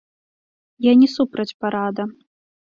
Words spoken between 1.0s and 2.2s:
не супраць парада.